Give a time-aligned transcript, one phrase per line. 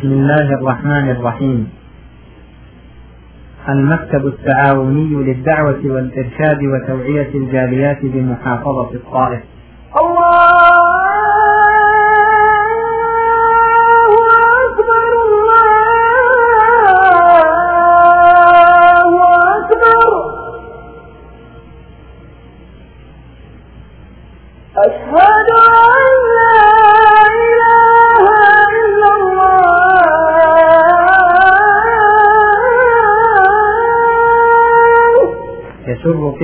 [0.00, 1.68] بسم الله الرحمن الرحيم.
[3.68, 9.40] المكتب التعاوني للدعوة والإرشاد وتوعية الجاليات بمحافظة الطائف.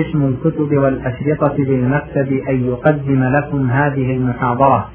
[0.06, 4.90] قسم الكتب والأشرطة بالمكتب أن يقدم لكم هذه المحاضرة.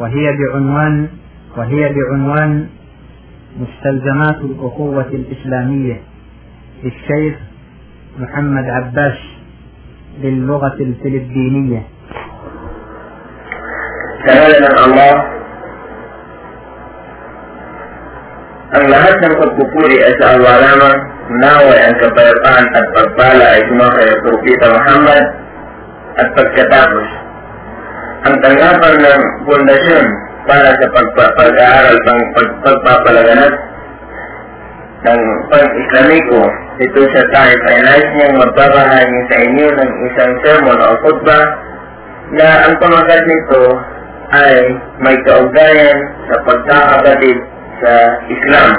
[0.00, 1.08] وهي بعنوان
[1.56, 2.66] وهي بعنوان
[3.60, 6.00] مستلزمات الأخوة الإسلامية
[6.84, 7.34] للشيخ
[8.18, 9.18] محمد عباس
[10.22, 11.82] باللغة الفلبينية.
[14.24, 15.14] Kehadiran Allah
[18.74, 20.00] Ang lahat ng pagpupuri
[21.24, 25.24] ay sa Allah lamang, naway ang kapayapaan at pagpala ay sumakay kay Propeta Muhammad
[26.14, 27.08] at pagkatapos.
[28.24, 30.06] Ang tanggapan ng pundasyon
[30.44, 33.52] para sa pag-aaral pang pag- pagpapalaganap
[35.04, 36.42] ng pang-Islamiko
[36.74, 41.44] ito sa tayo ay nais niyang magbabahagi sa inyo ng isang sermon o khutbah
[42.34, 43.62] na ang pamagat nito
[44.32, 47.38] ay may kaugnayan sa pagkakabatid
[47.78, 47.92] sa
[48.26, 48.74] Islam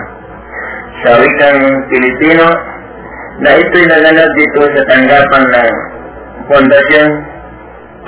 [1.06, 1.62] sa wikang
[1.94, 2.50] Pilipino
[3.46, 5.72] na ito'y naganap dito sa tanggapan ng
[6.50, 7.10] pundasyon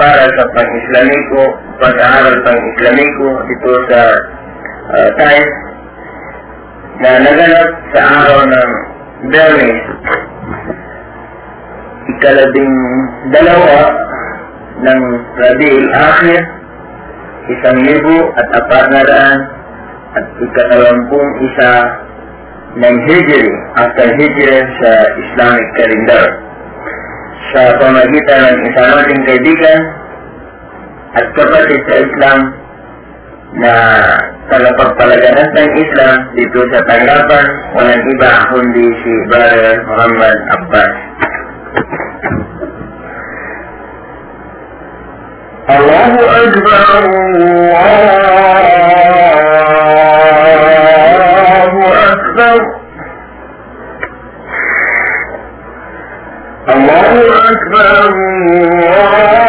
[0.02, 1.42] para sa pang-Islamiko,
[1.78, 4.02] pag-aaral pang-Islamiko dito sa
[4.98, 5.48] uh, Taif
[6.98, 8.70] na naganap sa araw ng
[9.30, 9.82] Bernis
[12.18, 12.76] ikalabing
[13.30, 13.94] dalawa
[14.82, 15.02] ng
[15.38, 16.42] Rabiul Akhir
[17.48, 19.40] isang libo at apat na daan
[20.18, 21.72] at ikatalampung isa
[22.78, 26.26] menghijil atau hijrah sa Islamic calendar.
[27.56, 29.80] Sa pamagitan ng isang ating kaibigan
[31.16, 32.40] at kapatid sa Islam
[33.58, 33.76] na
[34.52, 40.94] tagapagpalaganan ng Islam dito sa tanggapan walang iba kundi si Brother Muhammad Abbas.
[45.68, 47.04] Allahu Akbar
[56.69, 57.15] الله
[57.51, 59.46] أكبر الله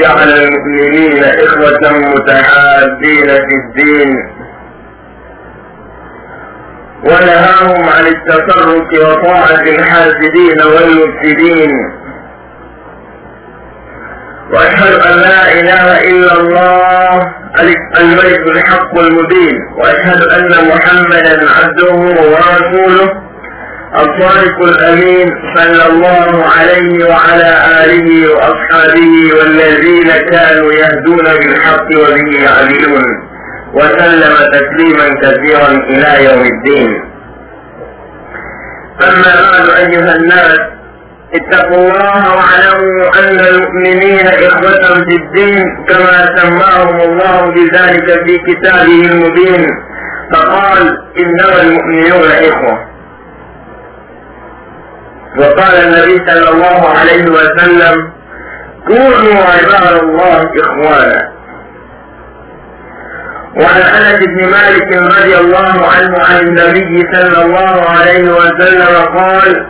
[0.00, 4.10] جعل المؤمنين إخوة متحابين في الدين.
[7.04, 11.70] ونهاهم عن التفرق وطاعة الحاسدين والمفسدين.
[14.52, 17.32] وأشهد أن لا إله إلا الله
[18.00, 19.56] الملك الحق المبين.
[19.78, 21.94] وأشهد أن محمدا عبده
[22.32, 23.25] ورسوله.
[23.96, 27.50] الصادق الأمين صلى الله عليه وعلى
[27.84, 33.04] آله وأصحابه والذين كانوا يهدون بالحق وبه يعدلون.
[33.74, 37.02] وسلم تسليما كثيرا إلى يوم الدين.
[39.02, 40.58] أما بعد أيها الناس
[41.34, 49.66] اتقوا الله واعلموا أن المؤمنين إخوة في الدين كما سماهم الله بذلك في كتابه المبين.
[50.32, 52.85] فقال إنما المؤمنون إخوة.
[55.38, 58.12] وقال النبي صلى الله عليه وسلم
[58.86, 61.32] كونوا عباد الله إخوانا.
[63.56, 69.66] وعن أنس بن مالك رضي الله عنه عن النبي صلى الله عليه وسلم قال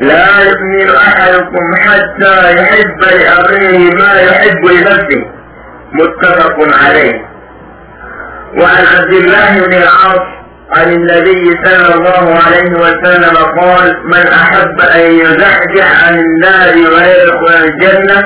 [0.00, 5.24] لا يؤمن أحدكم حتى يحب لاخيه ما يحب لنفسه.
[5.92, 7.26] متفق عليه.
[8.58, 10.35] وعن عبد الله بن العاص
[10.72, 18.22] عن النبي صلى الله عليه وسلم قال من أحب أن يزحزح عن النار ويدخل الجنة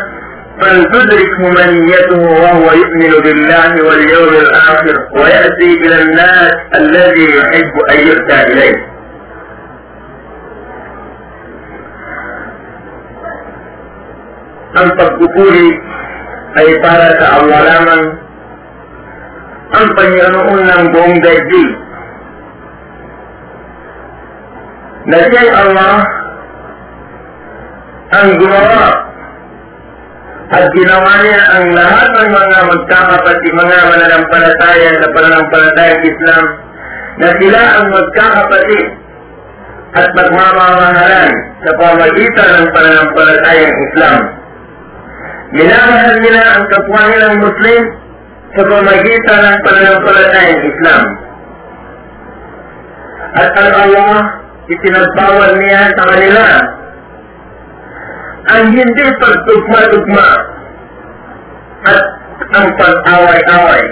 [0.60, 8.90] فلتدركه منيته وهو يؤمن بالله واليوم الآخر ويأتي إلى الناس الذي يحب أن يؤتى إليه.
[14.70, 15.68] ang pagpupuri
[16.62, 18.02] ay para sa Allah lamang
[19.70, 21.18] ang Panginoon ng buong
[25.10, 25.94] na siya'y Allah
[28.10, 28.86] ang gumawa
[30.50, 36.44] at ginawa niya ang lahat ng mga magkakapatid, mga mananampalataya sa pananampalatayang Islam
[37.22, 38.86] na sila ang magkakapatid
[39.94, 41.30] at magmamamahalan
[41.62, 44.18] sa pamagitan ng pananampalatayang Islam.
[45.50, 47.82] Minamahal nila ang kapwa nilang Muslim
[48.58, 51.02] sa pamagitan ng pananampalatayang Islam.
[53.38, 54.39] At ang Allah,
[54.70, 56.46] itinagbawal niya sa kanila
[58.50, 60.28] ang hindi pagtugma-tugma
[61.86, 62.00] at
[62.50, 63.84] ang pag-away-away.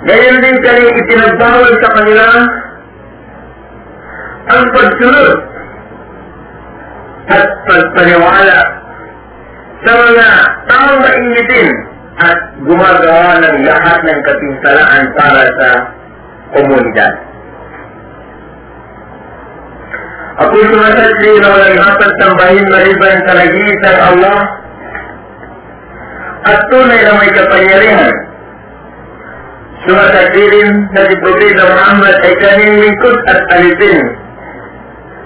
[0.00, 2.26] Ngayon din kani itinagbawal sa kanila
[4.50, 5.32] ang pagsunod
[7.30, 8.60] at pagpaniwala
[9.84, 10.28] sa mga
[10.68, 11.68] taong mainitin
[12.20, 15.68] at gumagawa ng lahat ng kapinsalaan para sa
[16.54, 17.14] komunidad.
[20.40, 24.38] Ako'y sumasadli na walang dapat sambahin maliban sa nag-iisang Allah
[26.48, 28.14] at tunay na may kapangyarihan.
[29.84, 34.00] Sumasadli rin na si Propeta Muhammad ay kanyang lingkod at alitin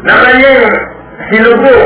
[0.03, 0.63] na kanyang
[1.31, 1.79] sinugo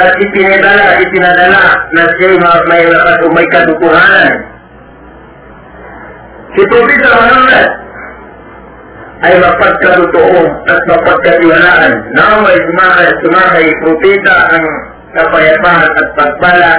[0.00, 2.40] at ipinadala, ipinadala na siya'y
[2.72, 4.32] may lakas o may katutuhanan.
[6.56, 7.81] Si Propeta Muhammad
[9.22, 12.58] ay mapagkatotoo at mapagkatiwalaan na may
[13.22, 14.64] sumakay propeta ang
[15.14, 16.72] kapayapaan at pagpala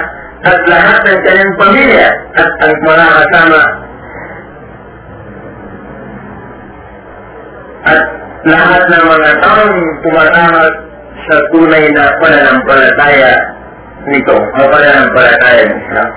[0.44, 3.62] at lahat ng kanyang pamilya at ang mga kasama
[7.84, 8.00] at
[8.44, 10.64] lahat ng mga taong pumatama
[11.24, 13.32] sa tunay na pananampalataya
[14.04, 16.10] nito o pananampalataya Islam.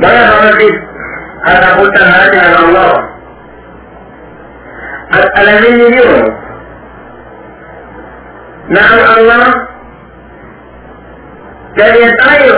[0.00, 0.74] Mga kapatid,
[1.46, 2.92] katakutan natin ang Allah.
[5.10, 6.10] At alamin ninyo
[8.70, 9.44] na ang Allah
[11.74, 12.54] kaya tayo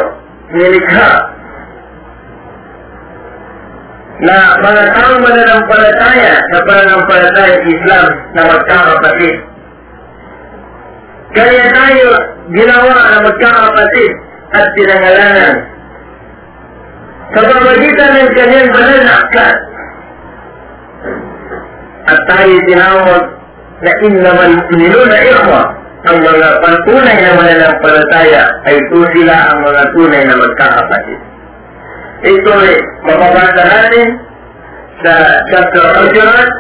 [0.52, 1.08] nilikha
[4.22, 9.36] na mga taong mananampalataya sa pananampalataya Islam na magkakapatid.
[11.32, 12.08] Kaya tayo
[12.52, 14.12] ginawa na magkakapatid
[14.52, 15.52] at pinangalanan
[17.32, 19.56] sa pamagitan ng kanyang banal na aklat.
[22.02, 23.22] At tayo tinawag
[23.82, 25.62] na innamal mu'minuna ikhwa.
[26.02, 31.20] Ang mga patunay na mananampalataya ay ito sila ang mga tunay na magkakapatid.
[32.26, 32.74] Ito ay
[33.06, 34.08] mababasa natin
[35.02, 35.12] sa
[35.50, 36.50] chapter Hujurat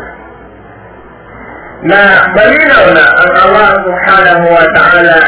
[1.82, 2.00] na
[2.38, 5.18] malinaw na ang Allah subhanahu wa ta'ala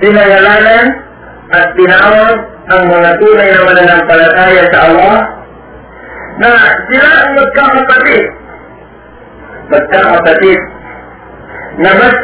[0.00, 0.86] pinangalanan
[1.52, 5.16] at tinawag ang mga tunay na mananampalataya sa Allah
[6.38, 6.50] na
[6.92, 8.24] sila ang magkakapatid.
[9.68, 10.60] Magkakapatid
[11.80, 12.16] na mas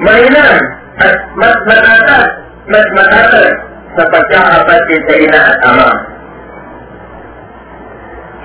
[0.00, 0.56] mainam
[0.98, 2.26] at mas matatas,
[2.72, 3.50] mas matatas
[3.92, 5.90] sa pagkakapatid sa ina at ama.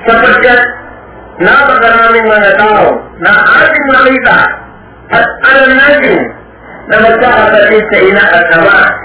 [0.04, 0.62] Sapagkat
[1.40, 3.32] napakaraming mga tao na
[3.64, 4.38] ating makita
[5.08, 6.20] at alam natin
[6.92, 9.02] na magkakapatid sa ina at ama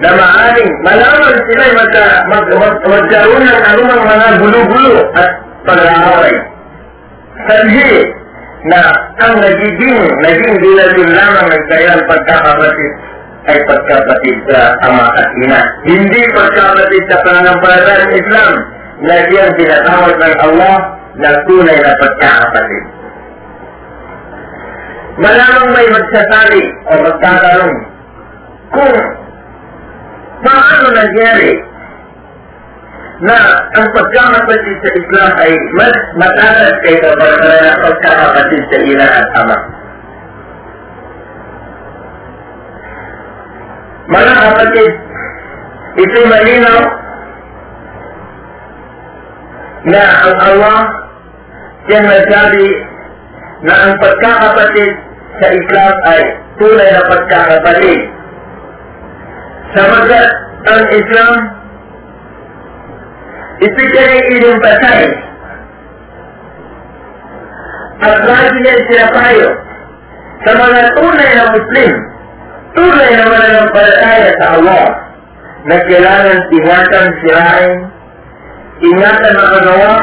[0.00, 5.30] na maaring malaman sila ay magka, mag, mag, magkaroon ng anumang mga gulo-gulo at
[5.68, 6.34] pag-aaway.
[7.44, 7.92] Sanhi
[8.72, 8.80] na
[9.20, 12.92] ang nagiging, naging dilalim lamang ng kayang pagkakapatid
[13.50, 15.60] ay pagkapatid sa ama at ina.
[15.82, 18.52] Hindi pagkapatid sa pananampalataya ng Islam
[19.02, 20.76] na siyang tinatawag ng Allah
[21.18, 22.84] na tunay na pagkakapatid.
[25.20, 27.74] Malamang may magsasabi o magtatanong
[28.72, 28.94] kung
[30.42, 31.52] paano nangyari
[33.22, 33.38] na
[33.78, 39.58] ang pagkakapatid sa Islam ay mas matatas kaysa sa pagkakapatid sa ina at ama.
[44.10, 44.92] Mga kapatid,
[46.02, 46.80] ito malinaw
[49.86, 50.78] na ang Allah
[51.86, 52.68] siyang nagsabi
[53.62, 54.92] na ang pagkakapatid
[55.38, 56.22] sa Islam ay
[56.58, 58.00] tunay na pagkakapatid.
[59.72, 60.28] Sabagat
[60.68, 61.32] ang Islam
[63.62, 65.16] especially in-emphasize
[68.02, 69.50] at lagi niya sinapayo
[70.42, 71.92] sa mga tunay na Muslim,
[72.74, 74.84] tunay na mananampalataya sa Allah
[75.70, 77.78] na kailangan ingatan sirain,
[78.82, 79.94] ingatan ang kagawa,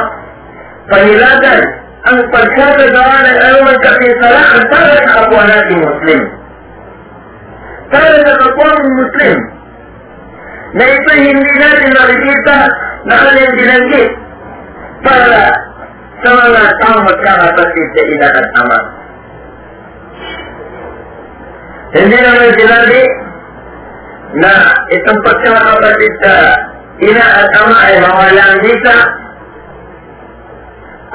[0.87, 1.61] panilagan
[2.07, 6.21] ang pagkakagawa ng anumang kapisalaan para sa kapwa nating Muslim.
[7.91, 9.37] Para sa kapwa ng Muslim,
[10.77, 12.57] na ito hindi natin nakikita
[13.09, 14.09] na kanyang binanggit
[15.01, 15.41] para
[16.19, 18.79] sa mga taong magkakapatid sa ina at ama.
[21.89, 23.01] Hindi naman sinabi
[24.37, 24.51] na
[24.93, 26.33] itong pagkakapatid sa
[27.01, 28.97] ina at ama ay mawala ang visa,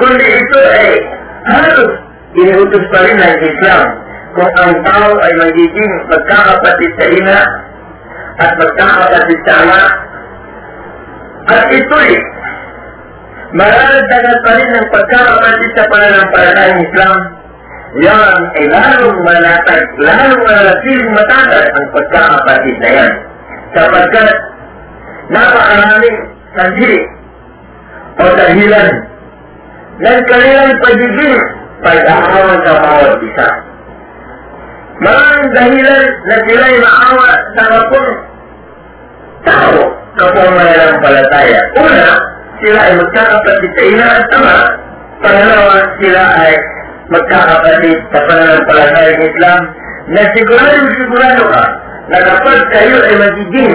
[0.00, 0.88] kundi ito ay
[1.46, 1.90] halos
[2.34, 3.84] iniutos pa rin ng Islam
[4.34, 7.38] kung ang tao ay magiging magkakapatid sa ina
[8.40, 9.82] at magkakapatid sa ama
[11.44, 12.12] at ito'y
[13.54, 17.16] mararagdagan pa rin ng pagkakapatid sa pananampalatayang Islam
[17.94, 23.12] yan ay lalong malatag, lalong manatiling matagal ang pagkakapatid na yan.
[23.70, 24.34] Sapagkat
[25.30, 26.18] napakaraming
[26.58, 26.94] sanhi
[28.18, 28.88] o dahilan
[30.02, 31.38] ng kanilang pagiging
[31.86, 33.48] pag-aawan sa bawat isa.
[35.02, 38.12] Maraming dahilan na sila'y maawa sa kapong
[39.42, 39.78] tao
[40.14, 41.60] kapong mananampalataya.
[41.82, 42.10] Una,
[42.62, 44.56] sila ay magkakapatid sa ina at tama.
[45.18, 46.52] Pangalawa, sila ay
[47.10, 49.60] magkakapatid sa pananampalatayang Islam
[50.14, 51.64] na sigurado-sigurado ka
[52.12, 53.74] na kapag kayo ay magiging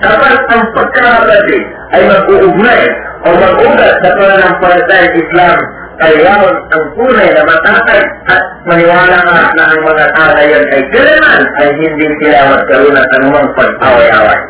[0.00, 2.82] kapag ang pagkakapatid ay mag-uugnay
[3.24, 5.56] o mag-ugat sa pananampalatayang Islam
[5.98, 10.82] kailangan ang tunay na matatag at maniwala ka na ang mga tao na yan ay
[10.88, 14.40] kailangan ay hindi sila magkaroon ng anumang pag-away-away.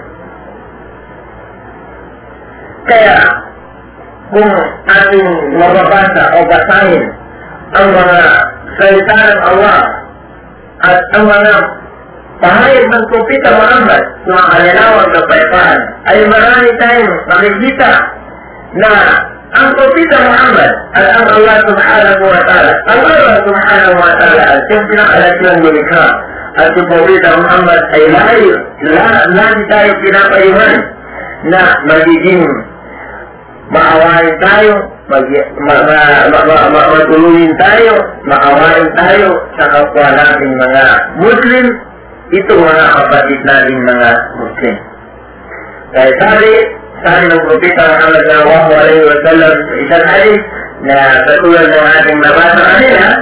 [2.85, 3.17] Kaya,
[4.31, 4.53] kung
[4.87, 7.05] ating mababasa o basahin
[7.75, 8.21] ang mga
[8.79, 9.79] salita ng Allah
[10.85, 11.53] at ang mga
[12.39, 15.81] pahayag ng Propeta Muhammad na kalinawang kapayapaan
[16.13, 17.91] ay marami tayong makikita
[18.79, 18.93] na
[21.35, 26.07] Allah subhanahu wa ta'ala ang Allah subhanahu wa ta'ala at yung pinakalat ng lumikha
[26.55, 28.47] at yung Propeta Muhammad ay lahi,
[29.35, 30.77] lagi tayo pinapayuhan
[31.51, 32.43] na magiging
[33.75, 34.75] maawain tayo,
[35.11, 35.27] mag,
[35.67, 35.99] ma, ma,
[36.31, 37.95] ma, ma, ma, matulungin tayo,
[38.29, 40.85] maawain tayo sa kapwa nating mga
[41.19, 41.67] Muslim,
[42.33, 44.77] ito mga kapatid nating mga Muslim.
[45.95, 46.53] Kaya sabi,
[47.05, 50.41] فأنه ذكر محمد صلى الله عليه وسلم في الحديث.
[50.83, 53.17] لا تكون المواعيد مرات عليها.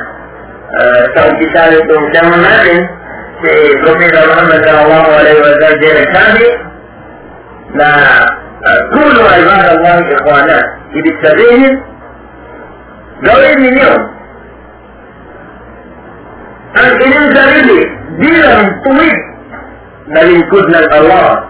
[1.14, 2.88] كامتثال تهتم منه
[3.42, 6.48] في ركن محمد صلى الله عليه وسلم دين الشعبي
[7.74, 7.92] ما
[8.94, 10.62] كل عباد الله إخوانا
[10.94, 11.82] بتسرهم
[13.26, 14.10] قريب من يوم.
[16.76, 17.80] أن إن سبيلي
[18.18, 19.16] دينهم طويل.
[20.06, 21.44] بل إن كدنا الله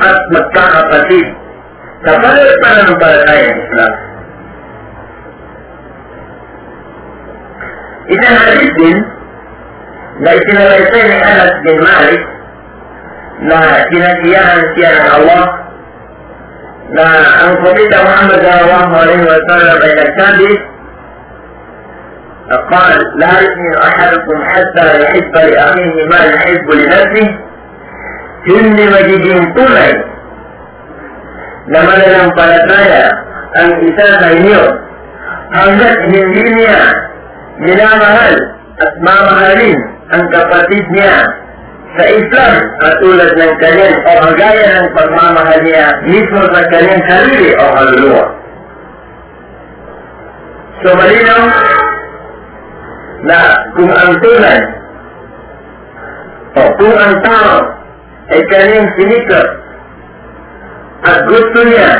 [0.00, 1.26] atmakkaha fasid
[2.04, 2.42] kepada
[2.88, 3.92] kepada saya Islam
[8.06, 8.94] إذا هذه
[10.20, 12.22] لكن الإنسان أنس بن مالك
[13.40, 15.44] لا كنتيان سيان الله
[16.90, 17.10] لا
[17.44, 20.40] أن قبيل محمد صلى الله عليه وسلم بين الكعب
[22.72, 27.45] قال لا يؤمن أحدكم حتى يحب لأخيه ما يحب لنفسه.
[28.46, 29.92] Hindi magiging tunay
[31.66, 33.04] na mananampalataya
[33.58, 34.62] ang isa sa inyo
[35.50, 36.80] hanggat hindi niya
[37.58, 38.34] minamahal
[38.78, 39.78] at mamahalin
[40.14, 41.26] ang kapatid niya
[41.96, 47.64] sa Islam katulad ng kanyang o kagaya ng pagmamahal niya mismo sa kanyang sarili o
[47.72, 48.26] kaluluwa.
[50.84, 51.42] So malinaw
[53.26, 53.38] na
[53.74, 54.60] kung ang tunay
[56.52, 57.75] o kung ang tao
[61.06, 61.90] at gusto niya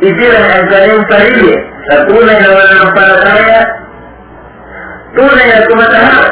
[0.00, 1.52] ibilang ang kanyang sarili
[1.90, 3.60] sa tunay na mananampalataya,
[5.12, 6.26] tunay na tumatahak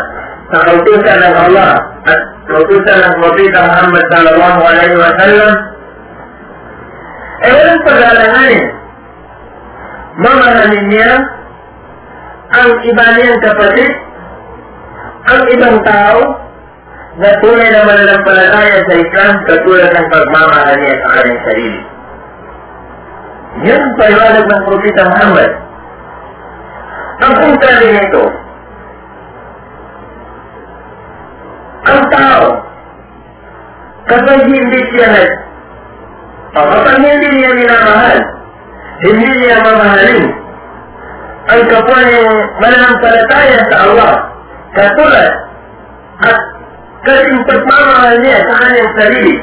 [0.48, 1.76] sa kautusan ng Allah.
[2.08, 5.52] At kautusan ng Propeta Muhammad sallallahu alaihi wa sallam,
[7.44, 8.66] eh walang pag-alanganin.
[10.18, 11.10] Mamahalin niya
[12.48, 13.90] ang iba niyang kapatid,
[15.28, 16.47] ang ibang tao,
[17.18, 21.80] na tunay na mananampalataya sa Islam katulad ng pagmamahal niya sa kanyang sarili.
[23.66, 25.50] Yan ang paliwanag ng Propeta Muhammad.
[27.18, 28.24] Ang punta rin ito,
[31.90, 32.46] ang tao,
[34.06, 35.30] kapag hindi siya nag,
[36.54, 38.18] o kapag hindi niya minamahal,
[39.02, 40.26] hindi niya mamahalin,
[41.50, 42.30] ang kapwa niyang
[42.62, 44.14] mananampalataya sa Allah,
[44.78, 45.30] katulad
[46.22, 46.38] at
[47.08, 49.36] kasing pagmamahal niya sa kanyang sarili,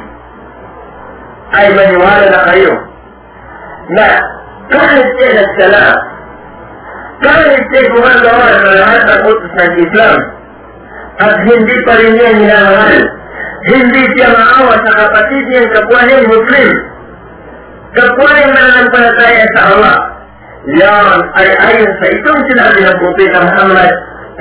[1.55, 2.73] ay maniwala na kayo
[3.95, 4.07] na
[4.69, 5.85] kahit siya nagsala,
[7.21, 10.17] kahit siya gumagawa sa lahat ng utos ng Islam,
[11.15, 13.01] at hindi pa rin niya minamahal,
[13.65, 16.69] hindi siya maawa sa kapatid niyang kapwa niyang Muslim,
[17.97, 19.97] kapwa niyang mananampalataya sa Allah,
[20.65, 23.91] yan ay ayon sa itong sinabi ng Propeta Muhammad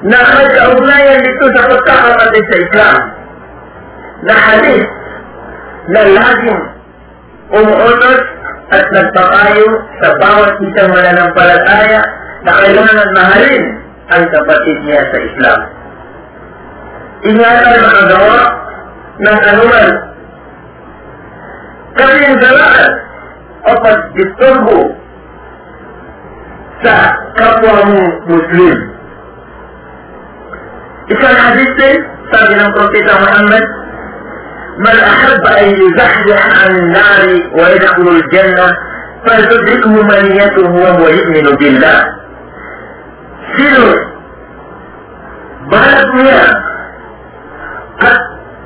[0.00, 2.96] na nagkaugnayan dito sa pagkakapatid sa Islam
[4.26, 4.88] na hadith
[5.90, 6.62] na laging
[7.50, 8.20] umuutos
[8.70, 12.00] at nagpakayo sa bawat isang mananampalataya
[12.46, 13.64] na kailangan mahalin
[14.10, 15.60] ang kapatid niya sa Islam.
[17.20, 18.40] Ingatan makagawa
[19.20, 19.90] ng anuman
[21.98, 22.90] kalindalaan
[23.60, 24.80] o pagdisturbo
[26.80, 26.94] sa
[27.36, 28.76] kapwa mo Muslim.
[31.10, 31.98] Isang hadith din,
[32.30, 33.64] sabi ng Propeta Muhammad,
[34.80, 38.72] من أحب أن يزحزح عن النار ويدخل الجنة
[39.26, 42.04] فلتدركه منيته وهو يؤمن بالله.
[43.58, 44.06] سر
[45.70, 46.54] بلد مياه
[48.00, 48.18] قد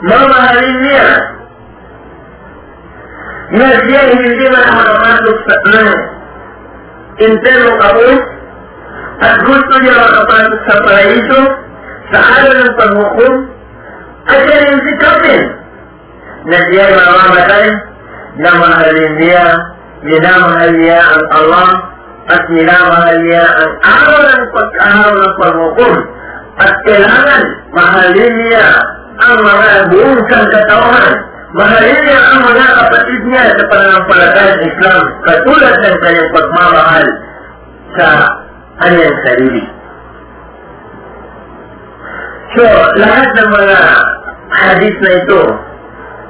[0.02, 1.20] مر هذه المياه
[3.52, 5.94] نسيه يجيب الحرمات السبعين
[7.22, 8.20] انتهوا قبول
[9.22, 11.32] أدخلت يا رغبات السبعين
[12.12, 13.48] سعادة تنفقون
[14.28, 15.63] أجل انتكابين
[16.44, 17.72] si Kapin
[18.34, 19.46] na mahalin niya,
[20.04, 21.68] minamahal niya ang Allah
[22.28, 25.94] at minamahal niya ang araw ng pag-araw ng paghukom
[26.60, 28.66] at kailangan mahalin niya
[29.22, 31.14] ang mga buong sangkatauhan
[31.54, 37.06] mahalin niya ang mga kapatid niya sa pananampalataya ng Islam katulad ng kanyang pagmamahal
[37.94, 38.06] sa
[38.82, 39.64] kanyang sarili.
[42.54, 42.64] So,
[42.98, 43.78] lahat ng mga
[44.54, 45.42] hadith na ito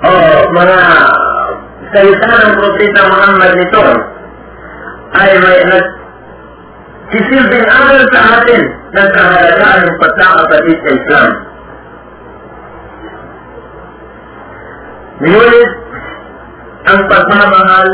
[0.04, 0.12] o
[0.52, 0.80] mga
[1.94, 3.84] salita ng Propeta Muhammad nito
[5.14, 5.86] ay may nag
[7.14, 8.62] sisilbing aral sa atin
[8.96, 11.28] ng kahalagaan ng pagkakapatid sa Islam.
[15.24, 15.70] Ngunit,
[16.84, 17.88] ang pagmamahal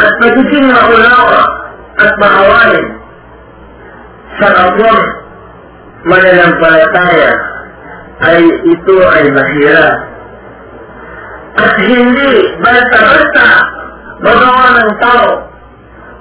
[0.00, 1.42] at magiging maunawa
[2.00, 2.86] at maawain
[4.40, 5.02] sa kapwang
[6.04, 7.49] mananampalataya
[8.20, 9.96] ay ito ay mahirap.
[11.60, 13.46] At hindi basta-basta
[14.20, 15.28] magawa ng tao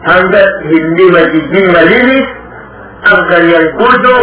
[0.08, 2.28] hanggat hindi magiging malinis
[3.04, 4.18] ang kanyang puso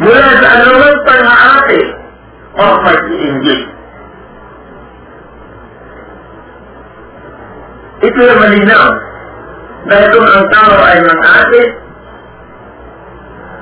[0.00, 1.80] mula sa anumang pang-aate
[2.56, 3.62] o pag-iinggit.
[7.96, 8.86] Ito yung malinaw.
[9.86, 11.62] Dahil kung ang tao ay mang-ate,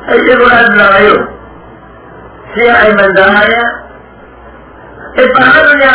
[0.04, 1.33] ay sigurado na kayo.
[2.54, 3.64] Siya ay mandahaya.
[5.14, 5.92] Eh paano niya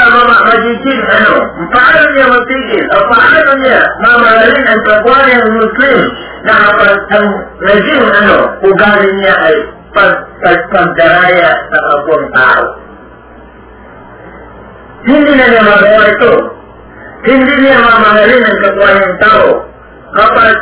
[0.47, 1.33] magiging ano?
[1.75, 2.85] Paano niya magtigil?
[2.87, 5.99] O paano niya mamahalin ang kapwa niyang Muslim
[6.47, 7.27] na kapag ang
[7.67, 9.55] naging ano, ugali niya ay
[9.91, 12.63] pag, pag, pagdaraya sa kapwang tao.
[15.03, 16.33] Hindi na niya magawa ito.
[17.27, 19.47] Hindi niya mamahalin ang kapwa niyang tao
[20.15, 20.55] kapag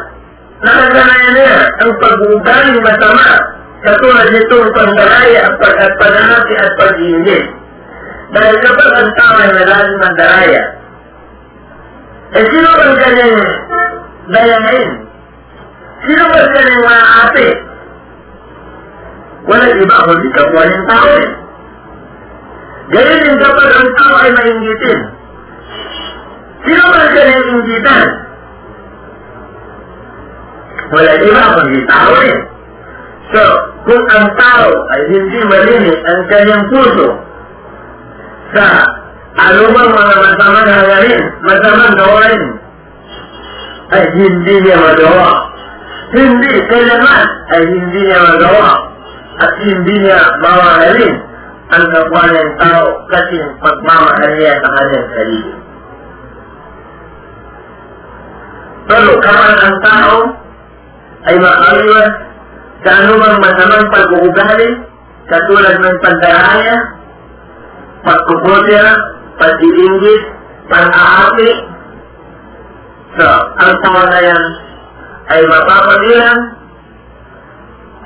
[0.65, 3.29] nakaganayan niya ang pag-uugaling masama
[3.85, 7.45] katulad nitong pagdaraya at pag at pananati at pag-iingit.
[8.27, 10.63] Dahil kapag ang tao ay nalalim ang daraya,
[12.35, 13.35] eh sino bang kanyang
[14.35, 14.89] dayain?
[16.03, 17.47] Sino ba kanyang mga ate?
[19.47, 21.29] Walang iba kundi kapwa niyang tao eh.
[22.87, 24.99] Ganyan din kapag ang tao ay mainggitin.
[26.67, 28.07] Sino ba kanyang inggitan?
[30.91, 32.57] Wala iba kundi tao eh.
[33.27, 33.43] So,
[33.83, 37.07] kung ang tao ay hindi malinis ang kanyang puso
[38.55, 38.65] sa
[39.35, 42.43] anumang mga masamang hangarin, masamang gawain,
[43.91, 45.31] ay hindi niya magawa.
[46.07, 48.71] Hindi, kailangan ay hindi niya magawa
[49.43, 51.15] at hindi niya mamahalin
[51.67, 55.53] ang kapwa ng tao kasi pagmamahal niya sa kanyang sarili.
[58.87, 60.15] Pero kapag ang tao
[61.27, 62.11] ay makaliwas
[62.85, 64.69] sa anumang masamang pag-uugali,
[65.27, 66.77] katulad ng pandaraya,
[68.05, 68.85] pagkukutya,
[69.41, 70.23] pag-iinggit,
[70.69, 71.51] pang-aapi,
[73.17, 74.43] so, ang tao na yan
[75.27, 76.39] ay mapapabilang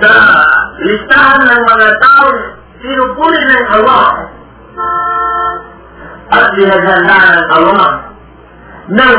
[0.02, 0.12] sa
[0.82, 2.26] listahan ng mga tao
[2.82, 4.06] sinupuli ng Allah
[6.32, 7.90] at binaghandaan ng Allah
[8.90, 9.18] ng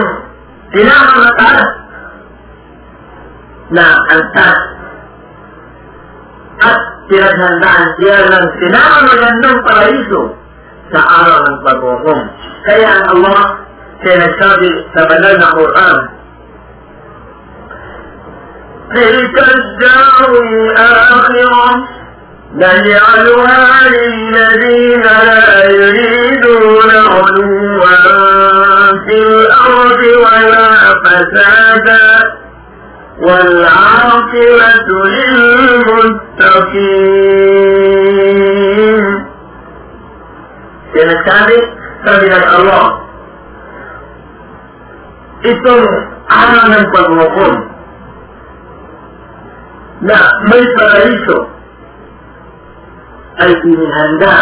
[0.74, 1.68] pinakamataas
[3.72, 3.86] na
[6.62, 10.22] Akhirat hendak dia dan senang mengandung pada itu.
[10.92, 12.20] Sa'ala dan bagum.
[12.68, 13.40] Kaya Allah
[14.02, 15.98] senasari sebenarnya Quran.
[18.92, 21.88] تلك الدار الآخرة
[22.54, 27.88] نجعلها للذين لا يريدون علوا
[29.08, 32.41] في الأرض ولا فسادا
[33.17, 36.27] والعاقبة للمتقين
[40.87, 41.59] Sinasabi,
[42.09, 42.85] sabi ng Allah,
[45.45, 45.85] itong
[46.25, 47.53] araw ng paghukom
[50.09, 50.17] na
[50.49, 51.37] may paraiso
[53.45, 54.35] ay inihanda.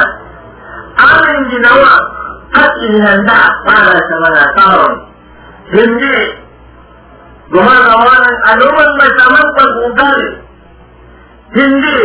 [0.95, 1.93] Aming ginawa
[2.55, 4.83] at inihanda para sa mga tao.
[7.50, 10.30] Gumagawa ng anumang masamang pag-ugali.
[11.50, 12.00] Hindi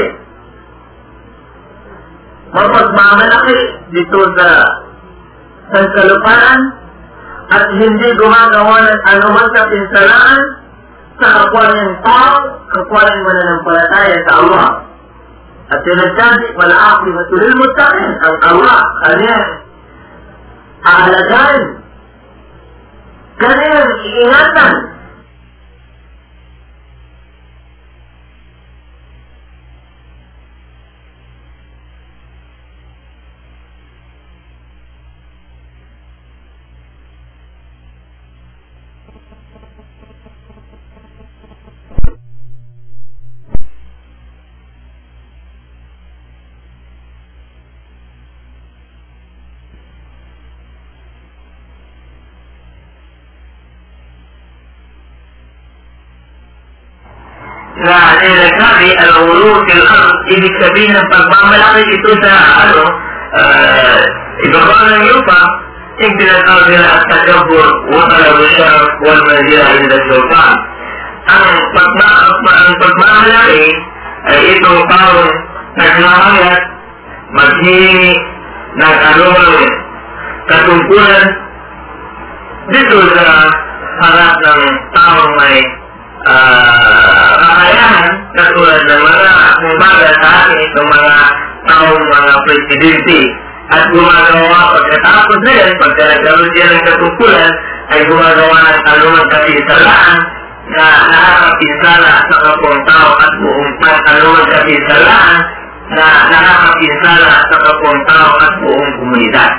[2.50, 3.60] mapagmamalaki
[3.94, 4.48] dito sa
[5.70, 6.60] sankalupaan
[7.54, 10.40] at hindi gumagawa ng anumang kapinsalaan
[11.22, 12.34] sa kapwa ng tao,
[12.74, 14.70] kapwa ng mananampalataya sa Allah.
[15.66, 19.38] At sinasabi, wala aki matulil mo sa akin, ang Allah, kanya,
[20.86, 21.62] aalagaan,
[23.42, 24.74] kanyang iingatan,
[60.62, 62.34] sabihin ng pagmamalaki ito sa
[62.68, 62.84] ano
[63.36, 63.98] uh,
[64.48, 65.42] ibaba ng lupa.
[65.96, 68.72] Yung tinatawag nila at tagabur watalaw siya
[69.08, 70.56] wal manzira inda sultan
[71.26, 72.10] ang pagma
[72.52, 73.66] ang pagmamalaki
[74.28, 75.30] ay itong taong
[75.80, 76.62] naglahangat
[77.34, 78.14] maghingi
[78.76, 79.56] ng anumang
[80.46, 81.26] katungkulan
[82.70, 83.26] dito sa
[84.04, 84.62] harap ng
[84.94, 85.60] taong may
[86.26, 91.18] uh, kakayahan katulad ng mga kumbaga sa atin itong mga
[91.66, 93.20] taong mga presidente
[93.66, 97.52] at gumagawa pagkatapos na yan, pagka nagkaroon siya ng katukulan,
[97.90, 100.18] ay gumagawa ng anumang kapisalaan
[100.66, 105.38] na nakakapinsala sa kapong tao at buong pan anumang kapisalaan
[105.98, 109.52] na nakakapinsala sa kapong tao at buong komunidad.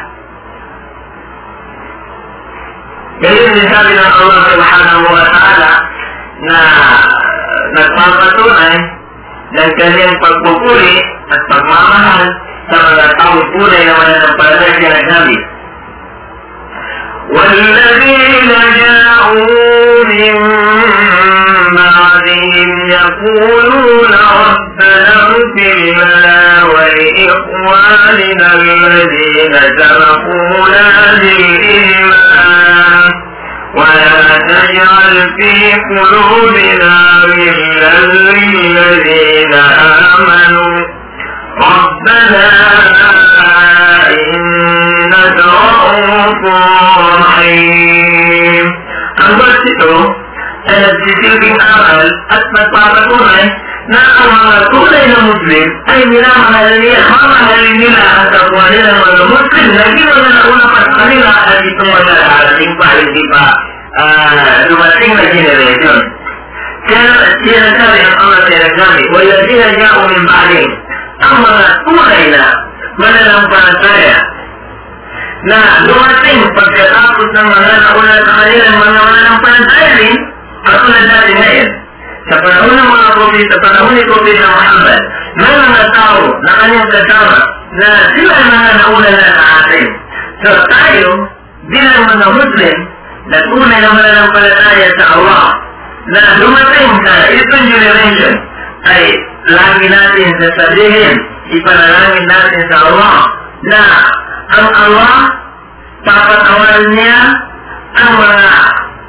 [3.16, 5.70] Ganyan sabi ng Allah subhanahu wa ta'ala
[6.47, 6.59] na
[7.75, 8.75] nagpapatunay
[9.51, 10.95] ng kanyang pagpupuli
[11.31, 12.23] at pagmamahal
[12.71, 15.37] sa mga taong tunay na mananampalataya siya nagsabi.
[17.31, 20.35] والذين جاءوا من
[21.75, 24.13] بعدهم يقولون
[24.45, 30.85] ربنا اغفر لنا ولإخواننا الذين سبقونا
[31.21, 33.11] بالإيمان
[33.76, 39.54] ولا تجعل في قلوبنا غلا للذين
[40.14, 40.76] آمنوا
[41.60, 42.48] ربنا
[44.10, 46.42] إنك رؤوف
[47.20, 48.66] رحيم
[49.26, 49.94] Ambil situ
[50.68, 52.04] dan sisi bin amal
[52.36, 53.46] asmat para tunai
[53.90, 59.68] na amala tunai na muslim ay minamahal ni hamahal nila ang kapwa nila mga muslim
[59.80, 63.44] lagi wala na una pa kanila at itong mga narating pa, hindi pa
[63.96, 65.98] uh, ah, dumating na generation.
[66.86, 70.70] Kaya sinasabi ang Allah sa wala sila niya umimbaling
[71.18, 72.44] ang mga tunay na
[73.00, 74.18] mananampalataya
[75.46, 80.16] na dumating pagkatapos ng mga nauna sa kanilang mga mananampalataya rin,
[80.66, 81.70] katulad natin ngayon.
[82.26, 85.00] Sa panahon ng mga kopi, sa panahon ni kopi Muhammad,
[85.38, 87.38] may mga tao na kanyang kasama
[87.76, 89.84] na sila ang mga nauna na sa atin.
[90.46, 91.10] So tayo,
[91.66, 92.76] bilang mga Muslim,
[93.26, 95.44] na tunay na mananampalataya sa Allah,
[96.06, 98.34] na dumating sa itong generation,
[98.86, 99.02] ay
[99.50, 101.18] lagi natin sasabihin,
[101.50, 103.14] ipanalangin natin sa Allah
[103.66, 103.82] na
[104.54, 105.14] ang Allah,
[106.06, 107.18] papatawarin niya
[107.98, 108.46] ang mga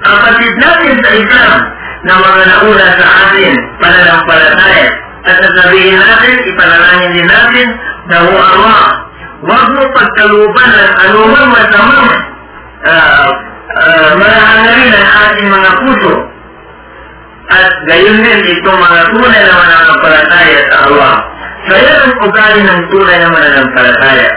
[0.10, 1.54] kapatid natin sa Islam
[2.02, 4.90] na mga nauna sa atin pananampalataya.
[5.22, 7.68] At sasabihin natin, ipanalangin din natin
[8.10, 9.06] na Allah,
[11.56, 12.10] masamang
[12.84, 13.28] uh,
[13.78, 16.14] uh, marahangarin ang ating mga puso
[17.48, 21.16] at gayon din itong mga tunay na mananampalataya sa Allah.
[21.68, 24.30] So yan ang ugali ng tunay na mananampalataya.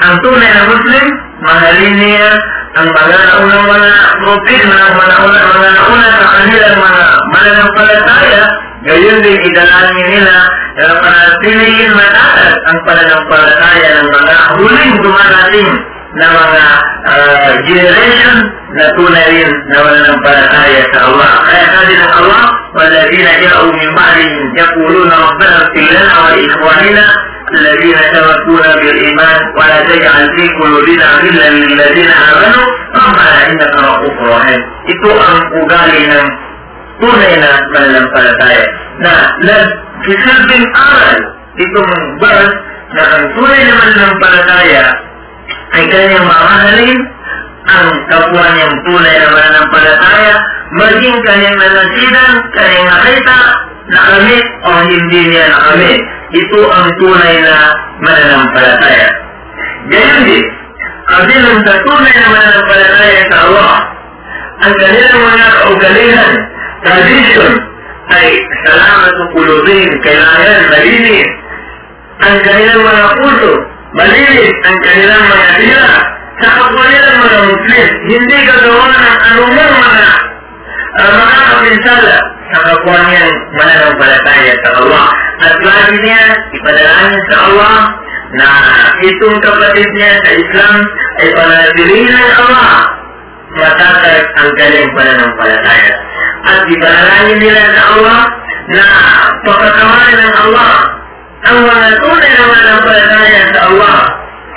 [0.00, 1.06] Ang tunay na Muslim,
[1.40, 2.28] mahalin niya
[2.76, 3.90] ang mga naunang mga
[4.22, 8.42] prophet, mga nauna, mga nauna sa kanilang mga mananampalataya,
[8.84, 10.36] gayon din idalangin nila
[10.79, 15.71] na panatilihin matatas ang pananampalataya ng mga huling dumarating
[16.15, 16.65] na mga
[17.11, 18.35] uh, generation
[18.75, 21.31] na tunay rin na mananampalataya sa Allah.
[21.47, 22.43] Kaya sabi ng Allah,
[22.75, 27.05] وَالَّذِينَ جَاءُوا مِنْ بَعْدِهِمْ يَقُولُونَ رَبَّنَا اغْفِرْ لَنَا وَلِإِخْوَانِنَا
[27.55, 34.61] الذين سبقونا بالإيمان ولا تجعل في قلوبنا غلا للذين آمنوا ربنا إنك رؤوف رحيم.
[34.91, 36.27] Ito ang ugali ng
[37.00, 38.64] tunay na mananampalataya
[39.00, 39.12] na
[39.44, 41.16] nagsisilbing aral
[41.56, 42.54] itong verse
[42.94, 44.84] na ang tunay na mananampalataya
[45.74, 46.98] ay kanyang mamahalin
[47.70, 50.34] ang kapwa niyang tunay na mananampalataya
[50.70, 53.38] maging kanyang nanasidan, kanyang nakita,
[53.90, 56.00] nakamit o hindi niya nakamit.
[56.30, 57.56] Ito ang tunay na
[58.06, 59.08] mananampalataya.
[59.90, 60.44] Gayon din,
[61.10, 63.74] kabilang sa tunay na mananampalataya sa Allah,
[64.60, 66.32] ang kanilang mga kaugalihan,
[66.84, 67.52] tradition,
[68.10, 68.28] ay
[68.66, 71.30] salamat sa kulubin, kailangan malinis.
[72.20, 73.52] Ang kanilang mga puso,
[73.96, 75.92] malinis ang kanilang mga tira.
[76.40, 80.08] Sa kapwa mga Muslim, hindi gagawa ng anumang mga
[80.96, 82.16] uh, mga kapinsala
[82.50, 85.06] sa kapwa niyang mananampalataya sa Allah.
[85.40, 86.22] At lagi niya
[86.56, 87.76] ipadalangin sa Allah
[88.30, 88.48] na
[89.04, 90.76] itong kapatid niya sa Islam
[91.20, 93.00] ay panatilihin ng Allah
[93.58, 95.94] matatag ang kanyang pananampalataya.
[97.40, 98.20] Nila sa Allah.
[98.70, 98.84] Na
[99.48, 100.70] pagkatawarin ng Allah.
[101.40, 103.96] Ang mga tunay na mananampalataya sa Allah.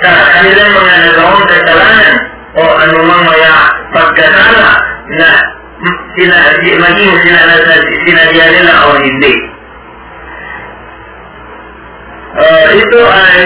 [0.04, 2.14] Sa kanilang mga nagawang kasalanan
[2.54, 3.52] o anumang mga
[3.94, 4.68] pagkasala
[5.16, 5.30] na
[6.14, 7.40] sila, maging sila
[8.04, 9.34] sinadya nila o hindi.
[12.34, 13.38] Uh, ito ay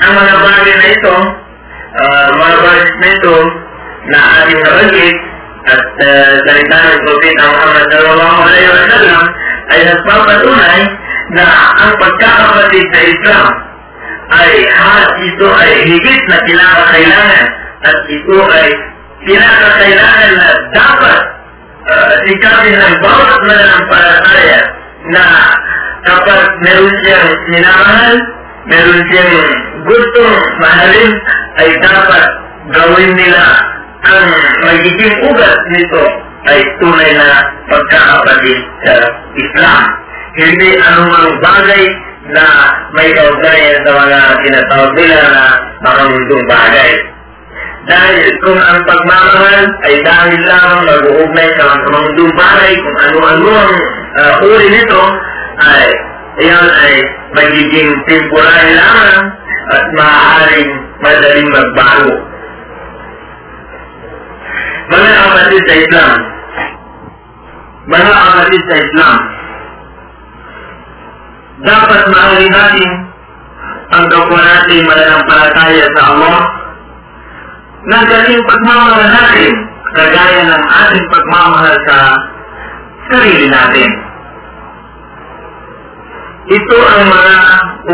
[0.00, 1.14] ang mga bagay na ito,
[2.00, 3.36] uh, mga bagay na ito
[4.08, 5.16] na ating nabanggit
[5.68, 9.22] at uh, salita ng Prophet Muhammad sallallahu alaihi wa sallam
[9.70, 10.80] ay nagpapatunay
[11.36, 11.46] na
[11.78, 13.46] ang pagkakapatid sa Islam
[14.30, 17.46] ay hat ito ay higit na kinakakailangan
[17.84, 18.68] at ito ay
[19.28, 21.18] kinakakailangan na dapat
[21.90, 24.60] uh, sikapin ng bawat mananampalataya
[25.10, 25.24] na
[26.04, 28.14] kapag meron siyang minamahal,
[28.68, 29.32] meron siyang
[29.84, 31.12] gustong mahalin,
[31.60, 32.24] ay dapat
[32.72, 33.44] gawin nila
[34.00, 34.28] ang
[34.64, 36.04] magiging ugat nito
[36.48, 37.28] ay tunay na
[37.68, 38.94] pagkakapatid sa
[39.36, 39.82] Islam.
[40.40, 41.84] Hindi anumang bagay
[42.30, 42.46] na
[42.96, 45.44] may kaugnayan sa mga tinatawag nila na
[45.84, 46.92] makamundong bagay.
[47.90, 53.74] Dahil kung ang pagmamahal ay dahil lang mag-uugnay sa kamamundong bagay, kung ano-ano ang
[54.20, 55.02] uh, uri nito,
[55.60, 55.86] ay
[56.44, 56.94] iyan ay
[57.34, 59.24] magiging temporary lamang
[59.70, 60.70] at maaaring
[61.02, 62.29] madaling magbago.
[64.90, 66.12] Mga kapatid sa Islam,
[67.86, 69.16] mga kapatid sa Islam,
[71.60, 72.90] dapat mahalin natin
[73.90, 76.38] ang kapwa natin mananampalataya sa Allah.
[77.80, 79.52] Na galing pagmamahal natin
[79.96, 81.96] kagaya ng ating pagmamahal sa
[83.10, 83.90] sarili natin.
[86.50, 87.36] Ito ang mga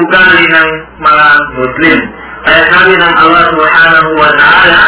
[0.00, 1.26] ugali ng mga
[1.60, 1.98] Muslim.
[2.46, 4.80] Kaya sabi ng Allah subhanahu wa ta'ala,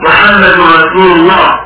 [0.00, 1.60] محمد رسول الله.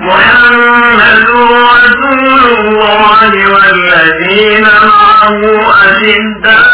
[0.00, 5.40] محمد رسول الله والذين معه
[5.84, 6.64] أشداء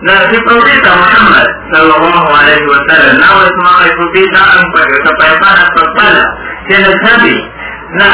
[0.00, 6.22] na si Propeta Muhammad sallallahu alaihi wasallam na wasu mga Propeta ang pagkakapayapaan at pagpala
[6.64, 7.36] siya nagsabi
[8.00, 8.10] na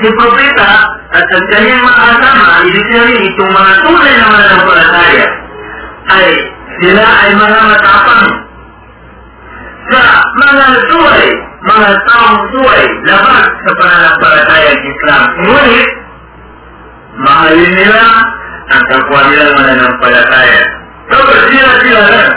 [0.00, 0.70] si Propeta
[1.06, 5.26] at ang kanyang mga kasama, ibig sabihin itong mga tunay na mananampalataya
[6.06, 6.26] ay
[6.80, 8.26] sila ay mga matapang
[9.86, 10.02] sa
[10.34, 11.24] mga suway,
[11.62, 15.22] mga taong suway, labas sa pananampalataya ng Islam.
[15.46, 15.88] Ngunit,
[17.22, 18.04] mahalin nila
[18.66, 20.62] ang kapwa nilang mananampalataya.
[21.06, 22.32] Kapag sila sila lang,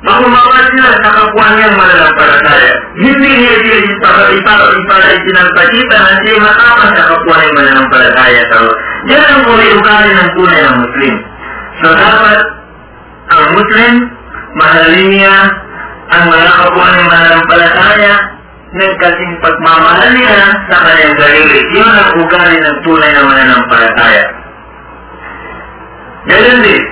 [0.00, 2.72] makumawa sila sa kapwa niyang mananampalataya.
[2.96, 8.76] Hindi niya sila para para para isinalpakita na siya matapang sa kapwa niyang mananampalataya Allah.
[9.06, 11.14] Yan ang uli ugali ng tunay ng Muslim.
[11.84, 12.38] So dapat
[13.28, 13.92] ang Muslim,
[14.56, 15.36] mahalin niya
[16.16, 18.14] ang mga kapwa niyang mananampalataya
[18.76, 20.40] ng kasing pagmamahal niya
[20.72, 21.58] sa kanyang sarili.
[21.76, 24.24] Yun ang ugali ng tunay na mananampalataya.
[26.26, 26.82] Ganun din,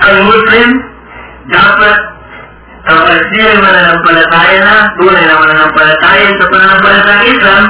[0.00, 0.68] ang Muslim
[1.50, 1.96] dapat
[2.86, 7.64] kapag siya mananampalataya na, tunay na mananampalataya sa pananampalataya Islam,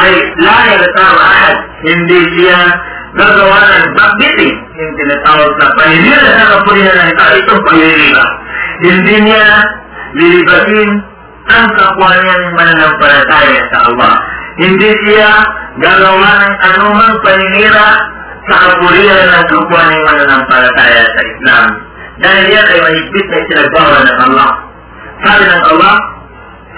[0.00, 1.56] ay lahi na tao ahad.
[1.84, 2.58] Hindi siya
[3.14, 4.56] gagawa ng backbiting.
[4.56, 8.24] Yung tinatawag na paninira sa kapulihan ng tao, itong paniriba.
[8.80, 9.44] Hindi niya
[10.16, 10.88] lilibatin
[11.50, 14.14] ang kapwa niyang mananampalataya sa Allah.
[14.60, 15.30] Hindi siya
[15.80, 17.88] gagawa ng anumang paninira
[18.50, 21.66] sa kapulihan ng kapwa niyang mananampalataya sa Islam.
[22.20, 24.50] Dahil yan ay mahigpit na isinagbawa ng Allah.
[25.22, 25.94] Sabi ng Allah,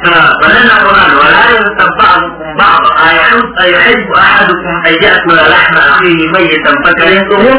[0.02, 5.80] sa banal na Quran, wala yung tabbaan kung baka ayahud ayahid ahadukum ay ya'kula lahma
[5.94, 7.52] akhihi mayyitan pagkarintuho.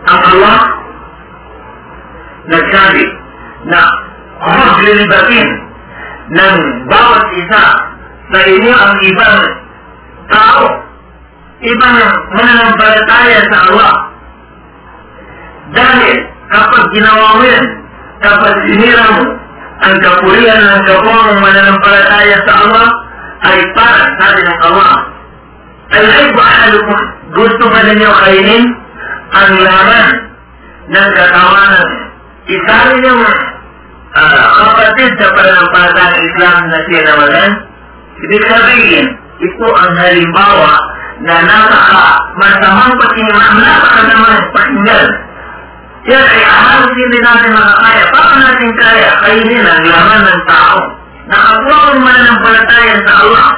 [0.00, 0.58] Ang Allah
[2.48, 3.04] nagsabi
[3.68, 3.80] na
[4.40, 5.48] huwag lilibatin
[6.32, 6.56] ng
[6.88, 7.62] bawat isa
[8.32, 9.38] sa inyo ang ibang
[10.32, 10.64] tao,
[11.60, 11.96] ibang
[12.32, 13.94] mananampalataya sa Allah.
[15.70, 16.16] Dahil
[16.48, 17.66] kapag ginawa mo yan,
[18.24, 19.24] kapag sinira mo
[19.80, 22.86] ang kapulian ng kapong mananampalataya sa Allah,
[23.40, 24.94] ay para sabi ng Allah.
[25.90, 26.36] Al-Ayb
[26.86, 26.96] mo,
[27.34, 28.64] gusto ba ninyo kainin
[29.32, 30.06] ang laman
[30.92, 31.88] ng katawanan?
[32.50, 33.22] Isa rin yung
[34.16, 37.50] uh, kapatid sa pananampalataya ng Islam na siya nawalan.
[38.20, 39.06] Ibig sabihin,
[39.40, 40.76] ito ang halimbawa
[41.20, 42.04] na napaka
[42.40, 45.08] masamang pakinggan, napaka naman pakinggan
[46.08, 48.04] yan ay halos hindi natin makakaya.
[48.08, 50.80] Paano natin kaya kainin ang laman ng tao?
[51.28, 53.48] Nakakuha ko man ng palatayan sa Allah.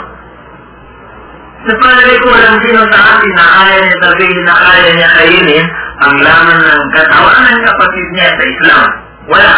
[1.62, 5.64] Sa palagay ko, walang sino sa atin na kaya niya sabihin na kaya niya kainin
[6.02, 8.84] ang laman ng katawan ng kapatid niya sa Islam.
[9.30, 9.54] Wala.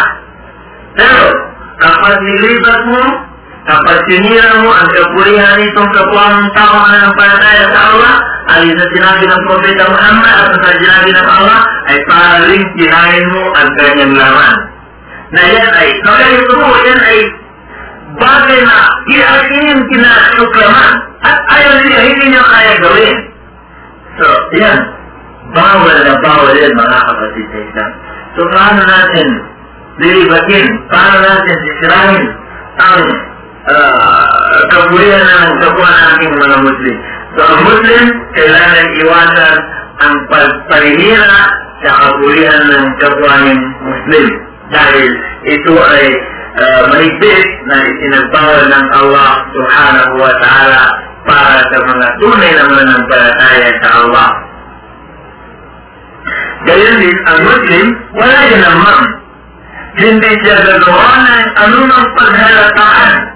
[0.93, 1.25] Pero,
[1.81, 3.01] kapag nilibat mo,
[3.65, 8.13] kapag sinira mo ang kapulihan nitong kapwa ng palataya sa Allah,
[8.53, 11.59] alis na sinabi ng Propeta Muhammad at sa sinabi ng Allah,
[11.89, 14.55] ay paring kinain mo ang kanyang laman.
[15.33, 17.19] Na yan ay, kaya ito mo, yan ay
[18.21, 18.77] bagay na
[19.09, 20.91] iakinin kinasuklaman
[21.25, 23.17] at ayaw niya, hindi niya kaya gawin.
[24.21, 24.25] So,
[24.61, 24.79] yan.
[25.57, 27.91] Bawal na bawal yan mga kapatid sa Islam.
[28.37, 29.27] So, paano natin
[29.99, 30.65] lilibatin?
[30.93, 32.23] Paano natin sisirahin
[32.75, 33.01] ang
[33.69, 34.25] uh,
[34.69, 36.97] kabulihan na nagkakuha nating mga Muslim.
[37.35, 38.03] So, ang Muslim,
[38.37, 39.55] kailangan iwasan
[39.95, 41.41] ang pagparinira
[41.83, 44.27] sa kabulihan ng kapwa ng Muslim.
[44.65, 45.09] Dahil
[45.45, 46.05] ito ay
[46.57, 50.83] uh, mahigpit na itinagpawal ng Allah subhanahu wa ta'ala
[51.25, 54.29] para sa mga tunay na mananampalataya sa Allah.
[56.65, 57.85] Gayon din, ang Muslim,
[58.17, 58.99] wala yan naman.
[59.95, 63.34] Hindi siya gagawa ng anumang paghalataan.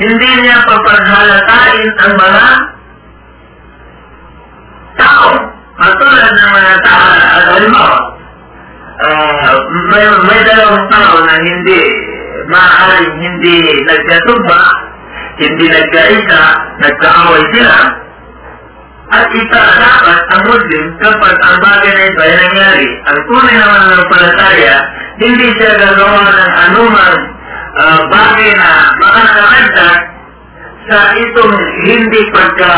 [0.00, 2.46] Hindi niya papaghalatain ang mga
[4.96, 5.28] tao.
[5.76, 7.08] Matulad ng mga tao,
[7.56, 8.00] halimbawa,
[9.00, 9.54] uh,
[9.92, 11.80] may, may dalawang tao na hindi
[12.48, 14.60] maaaring hindi nagkatugba,
[15.40, 16.42] hindi nagkaisa,
[16.80, 17.76] nagkaaway sila,
[19.10, 23.82] at isa dapat ang Muslim kapag ang bagay na ito ay nangyari, ang tunay naman
[23.84, 24.76] ng palataya,
[25.20, 27.18] hindi siya gagawa ng anumang
[27.78, 29.98] uh, bagay na makakaragdag
[30.90, 31.54] sa itong
[31.86, 32.74] hindi pagka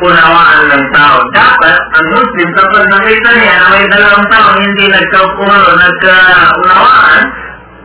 [0.00, 1.16] unawaan ng tao.
[1.30, 7.22] Dapat ang Muslim kapag nakita niya na may dalawang tao hindi nagkapunalo, nagkaunawaan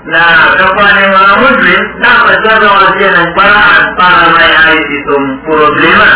[0.09, 0.21] na
[0.57, 6.09] kapwa ng mga Muslim, dapat gagawa siya ng paraan para may ayos itong problema.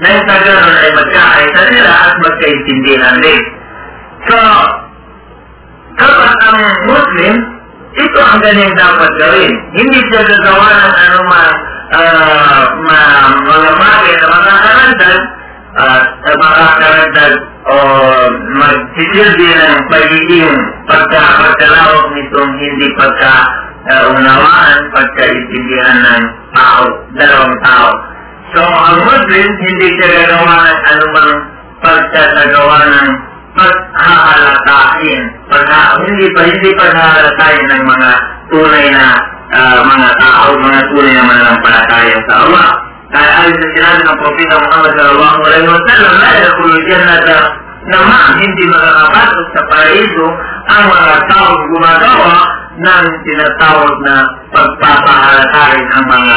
[0.00, 3.40] Nang sa ganun ay magkaayos nila at magkaintindihan din.
[4.28, 4.38] So,
[5.98, 7.34] kapag ang Muslim,
[7.90, 9.52] ito ang ganyan dapat gawin.
[9.74, 11.54] Hindi siya gagawa ng anumang
[11.90, 13.00] uh, ma,
[13.42, 14.54] mga bagay na mga
[15.70, 17.34] at uh, makakaragdag
[17.70, 17.76] o
[18.58, 20.54] magsisilbi ng pagiging
[20.90, 23.34] pagka, pagkalawak nitong hindi pagka
[23.86, 26.22] uh, unawaan, pagkaintindihan ng
[26.58, 26.84] tao,
[27.14, 27.90] dalawang tao.
[28.50, 31.32] So, ang Muslim, hindi siya gagawa ng anumang
[31.86, 33.08] pagkatagawa ng
[33.54, 35.22] paghahalatain.
[35.50, 38.10] Pagha, hindi pa, hindi paghahalatain ng mga
[38.50, 39.06] tunay na
[39.54, 42.68] uh, mga tao, mga tunay na mananampalataya sa Allah.
[43.10, 47.38] Dahil ayon sa sinabi ng Propeta Muhammad sallallahu alaihi wa sallam, la yakulul jannata
[47.90, 50.26] naman hindi makakapasok sa paraiso
[50.70, 52.36] ang mga tao gumagawa
[52.78, 54.16] ng tinatawag na
[54.54, 56.36] pagpapahalatarin ang mga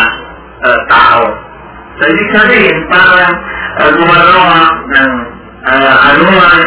[0.65, 1.23] uh, tao.
[2.01, 3.37] So, ibig sabihin, parang
[3.77, 4.59] uh, gumagawa
[4.89, 5.09] ng
[5.61, 6.61] uh, anuman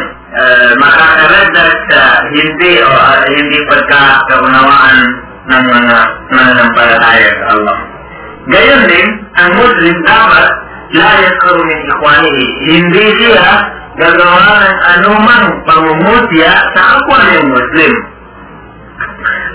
[0.66, 2.00] uh, makakaragdag sa
[2.34, 4.98] hindi o uh, hindi pagkakaunawaan
[5.46, 5.98] ng mga
[6.34, 7.78] mananampalataya sa Allah.
[8.46, 9.06] Gayon din,
[9.38, 10.46] ang Muslim dapat
[10.94, 12.46] layas ko min ikhwanihi.
[12.66, 13.46] Hindi siya
[13.96, 17.92] gagawa ng anumang pangumutya sa kapwa ng Muslim.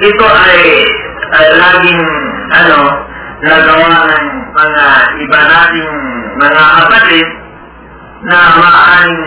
[0.01, 0.61] Ito ay,
[1.31, 2.03] ay laging
[2.51, 2.79] ano,
[3.41, 4.87] nagawa ng mga
[5.23, 5.91] iba nating
[6.41, 7.27] mga kapatid
[8.27, 9.23] na maaaring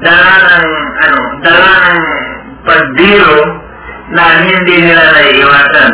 [0.00, 0.66] dala ng,
[1.04, 2.00] ano, dala ng
[2.64, 3.36] pagbiro
[4.10, 5.90] na hindi nila naiiwasan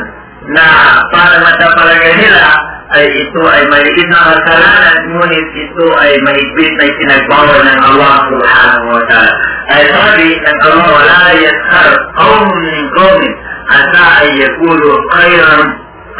[0.57, 0.67] na
[1.11, 2.47] para matapalaga nila
[2.95, 8.87] ay ito ay maliit na kasalanan, ngunit ito ay mahigpit na sinagbawal ng Allah subhanahu
[8.95, 9.35] wa ta'ala.
[9.75, 13.33] Ay sabi ng Allah, wala yashar qawm min qawmin
[13.67, 15.63] asa ay yakulu khayran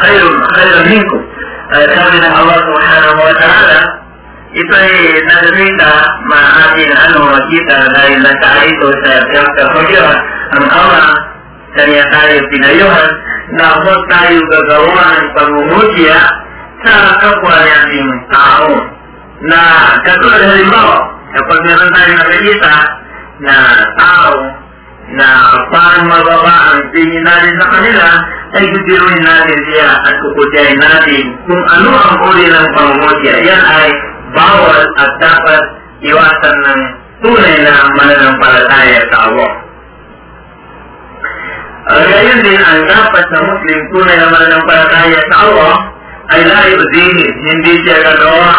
[0.03, 1.21] khayran khayran minkum.
[1.71, 3.79] Ay sabi ng Allah subhanahu wa ta'ala,
[4.57, 4.93] ito ay
[5.29, 5.91] nagamita
[6.25, 9.11] maating ano makita dahil nasa ito sa
[9.69, 11.07] 4 ang Allah
[11.77, 13.09] kanya tayo pinayuhan
[13.53, 16.19] na huwag tayo gagawa ng pangungutya
[16.83, 18.71] sa kapwa nating tao.
[19.45, 19.61] Na
[20.01, 20.97] katulad halimbawa,
[21.37, 22.73] kapag meron tayo nakikita
[23.45, 23.55] na
[23.93, 24.35] tao
[25.07, 25.27] na
[25.71, 28.07] parang mababa ang tingin natin sa kanila,
[28.57, 33.33] ay gudiruin natin siya at kukutyahin natin kung ano ang uri ng pangungutya.
[33.45, 33.89] Yan ay
[34.35, 35.61] bawal at dapat
[36.03, 36.81] iwasan ng
[37.23, 39.51] tunay na mananampalataya sa Allah.
[41.87, 45.75] Gayon din ang dapat sa Muslim tunay na mananampalataya sa Allah
[46.35, 48.51] ay layo din, hindi siya gagawa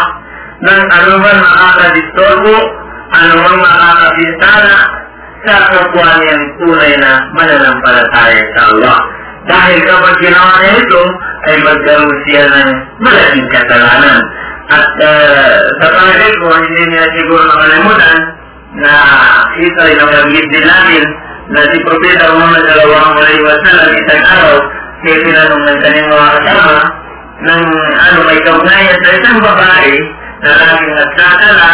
[0.65, 2.57] ng anuman makakadistorbo,
[3.13, 4.79] anuman makakabintana
[5.45, 8.99] sa kapwa niyang tunay na mananampalataya sa Allah.
[9.49, 11.03] Dahil kapag ginawa niya ito,
[11.49, 12.69] ay magkaroon siya ng
[13.01, 14.19] malaking kasalanan.
[14.69, 18.19] At uh, sa palagay ko, hindi niya siguro nakalimutan
[18.77, 18.93] na
[19.57, 21.05] ito ay nabanggit din natin
[21.49, 24.57] na si Propeta Muhammad sallallahu alaihi wa sallam isang araw
[25.01, 26.77] kaya tinanong ng kanyang mga kasama
[27.39, 27.65] ng
[27.97, 29.95] ano may kaugnayan sa isang babae
[30.45, 31.71] na laging nagsasala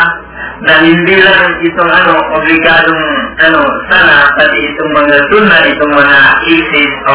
[0.64, 3.05] na hindi lang itong ano obligadong
[3.42, 7.14] ano sana pati itong mga sunna itong mga isis o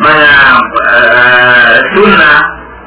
[0.00, 0.30] mga
[0.72, 2.32] uh, sunna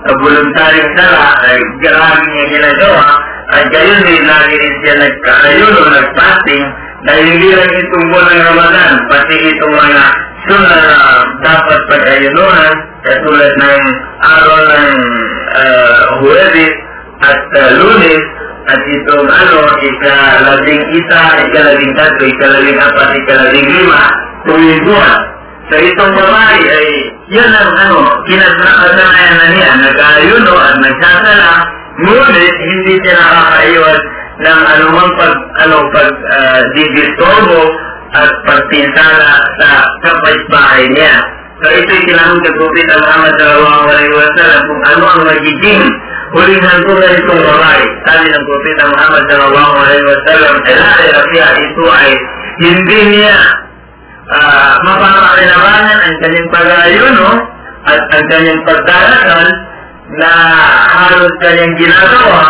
[0.09, 3.05] voluntaryong sala ay grabe niya ginagawa
[3.51, 6.65] at gayon din lagi rin siya nagkakayon o nagfasting
[7.05, 10.05] dahil hindi lang itong buwan Ramadan pati itong mga
[10.49, 10.99] sunna na
[11.45, 12.73] dapat pag-ayununan
[13.05, 13.83] katulad ng
[14.21, 14.97] araw ng
[15.53, 16.73] uh, Huwebis
[17.21, 18.25] at uh, lunes
[18.71, 24.01] at itong ano, ika-labing isa, ika-labing tatlo, ika-labing apat, ika-labing lima,
[24.45, 25.17] tuwing buwan.
[25.71, 26.87] So itong babae ay
[27.31, 31.51] yan ang ano, kinasanayan na niya, nag-ayuno at nagsasala,
[32.03, 34.01] ngunit hindi siya nakakaiwas
[34.43, 37.71] ng anumang pag, ano, pag uh, didisturbo
[38.11, 39.31] at pagpinsala
[39.63, 39.69] sa
[40.03, 41.23] kapitbahay niya.
[41.63, 45.83] So ito'y kinahang kay Propeta Muhammad sallallahu alaihi wasallam kung ano ang magiging
[46.35, 47.85] huling hantungan itong babae.
[48.11, 50.91] Sabi ng Propeta Muhammad sallallahu alaihi wasallam, Ela
[51.31, 52.11] siya ito ay
[52.59, 53.39] hindi niya
[54.29, 57.29] uh, mapapakinabangan ang kanyang pag-ayuno
[57.81, 59.47] at ang kanyang pagdarasal
[60.21, 60.31] na
[60.91, 62.45] halos kanyang ginagawa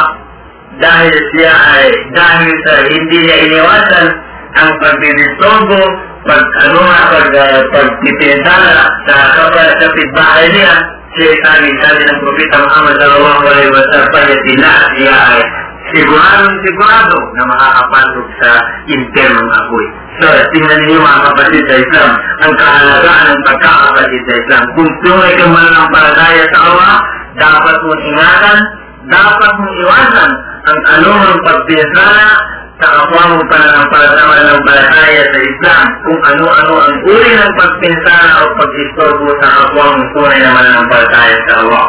[0.81, 4.07] dahil siya ay dahil sa hindi niya iniwasan
[4.51, 5.79] ang pagdidisturbo,
[6.27, 10.73] pag ano nga, pag, uh, pagpipinsala sa kapal sa pitbahay niya,
[11.15, 15.41] siya sabi, sabi ng Propeta Muhammad sallallahu alaihi wa sallam, payatina siya ay
[15.95, 18.49] siguradong sigurado na makakapasok sa
[18.89, 19.85] internong apoy.
[20.21, 22.11] So, tingnan niyo mga kapatid sa Islam,
[22.45, 24.63] ang kahalagaan ng pagkakapatid sa Islam.
[24.75, 26.93] Kung tunay kang mananampalataya sa Allah,
[27.39, 28.57] dapat mong ingatan,
[29.09, 30.31] dapat mong iwasan
[30.61, 32.27] ang anumang pagpinsala
[32.81, 39.47] sa kapwa mong pananampalataya sa Islam kung ano-ano ang uri ng pagpinsala o pag-istorbo sa
[39.53, 41.85] kapwa mong tunay na mananampalataya sa Allah.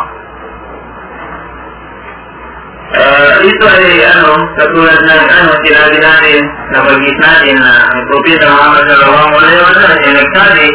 [2.93, 6.41] Uh, ito ay ano, katulad ng ano, sinabi natin
[6.77, 10.67] na magis natin na ang Propeta Muhammad sallallahu alaihi wa sallam ay nagsabi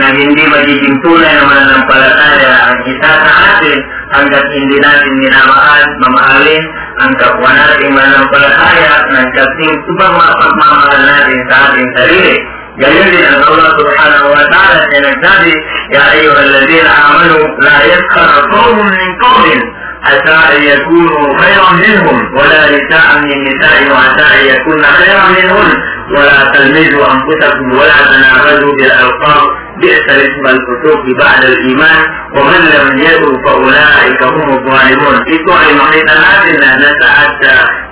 [0.00, 6.64] na hindi magiging tunay na mananampalataya ang isa sa atin hanggat hindi natin minamahal, mamahalin
[7.04, 12.36] ang kapwa nating mananampalataya ng kasing subang mapagmamahal natin sa ating sarili.
[12.80, 15.52] Gayon din ang Allah subhanahu wa ta'ala ay nagsabi,
[15.92, 19.60] Ya ayyuhalladhina amanu la yaskara qawmun min qawmin
[20.08, 25.70] عسى أن يكونوا خيرا منهم ولا نساء من النساء عسى أن يكون خيرا منهن.
[26.16, 29.46] ولا تلمزوا أنفسكم ولا تنابزوا بالألقاب.
[29.80, 32.00] بئس الاسم الفسوق بعد الإيمان.
[32.36, 35.24] ومن لم يدروا فأولئك هم الظالمون.
[35.24, 37.44] في كل محيط هذه لأن سعدت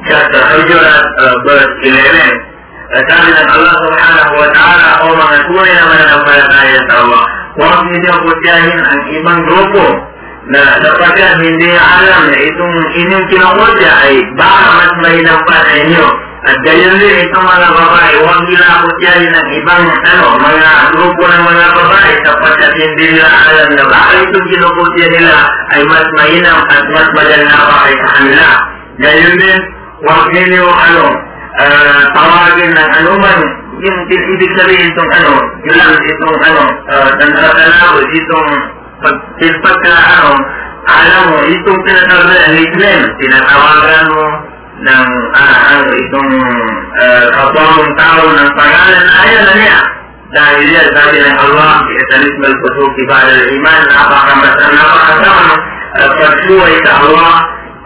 [0.09, 1.05] كف حجرات
[1.47, 2.55] برد كلمين
[2.95, 7.25] فكان الله سبحانه وتعالى أمر نسوعنا من أولئك آية الله
[7.59, 8.25] ومن يجب
[8.79, 10.14] أن إيمان الإيمان
[10.53, 16.07] na sapagkat hindi alam na itong inyong kinukudya ay baka mas mahinang pa sa inyo.
[16.45, 21.45] At gayon din itong mga babae, huwag nila akutyahin ng ibang ano, mga grupo ng
[21.49, 25.36] mga babae sapagkat hindi nila alam na baka itong kinukudya nila
[25.72, 28.49] ay mas mahinang at mas maganda pa kay kanila.
[29.01, 29.59] Gayon din,
[30.05, 31.05] huwag ninyo ano,
[31.57, 33.40] uh, tawagin ng anuman
[33.80, 35.32] yung ibig sabihin itong ano,
[35.64, 38.84] yun lang itong ano, uh, tanawag, itong pag,
[39.64, 40.32] pagka ano,
[40.84, 44.26] alam mo, itong tinatawag na nickname, tinatawagan mo
[44.84, 46.32] ng uh, ano, itong
[47.01, 49.78] uh, kapwa mong tao ng pangalan ayaw na niya.
[50.34, 55.55] Dahil yan, sabi ng Allah, italis mal pusuki ba'al iman, napakamas napakasama
[55.95, 57.32] uh, pagsuway sa Allah,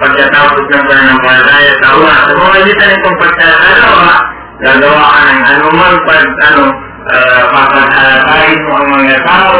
[0.01, 2.15] pagkatapos ng pananampalataya sa Allah.
[2.25, 4.11] Sa mga litan itong pagkakagawa,
[4.59, 6.65] gagawa ka ng anumang pag, ano,
[7.05, 7.43] uh,
[8.65, 9.57] mo ang mga tao,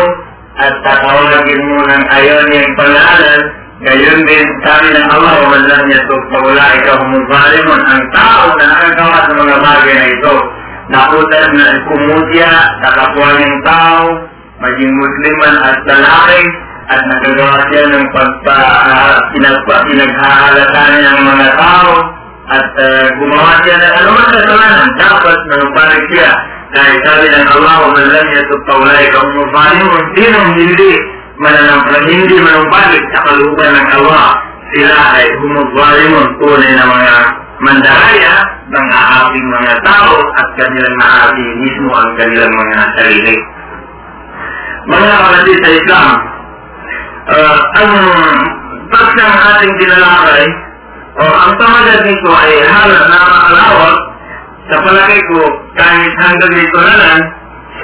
[0.59, 3.41] at tatawagin mo ng ayaw niyang pangalan,
[3.87, 8.65] gayon din sabi ng Allah, waman lang niya ito, pawala ikaw humubalimun, ang tao na
[8.67, 10.35] nakagawa sa mga bagay na ito,
[10.91, 12.51] nakutan na kumudya
[12.83, 14.03] sa kapwa ng tao,
[14.59, 16.43] maging musliman at lalaki,
[16.89, 21.93] at nagagawa siya ng pagpa, uh, pinagpa, niya ng mga tao,
[22.49, 28.07] at uh, gumawa siya ng anumang kasalanan, dapat manumpalig siya dahil sabi ng Allah, man
[28.13, 30.93] lam yatub paulay ka umufalimun, sinong hindi
[31.41, 34.27] mananampang hindi manumbalik sa kalupan ng Allah,
[34.77, 37.17] sila ay humugwalimun tunay na mga
[37.65, 38.35] mandaraya
[38.69, 43.37] ng aaping mga tao at kanilang maapi mismo ang kanilang mga sarili.
[44.89, 46.09] Mga kapatid sa Islam,
[47.33, 47.93] uh, ang
[48.93, 50.45] pag ng ating dinalakay,
[51.19, 53.99] o ang pamagat nito ay halang na maalawat
[54.69, 55.41] sa palagay ko
[55.78, 57.20] kahit hanggang dito na lang,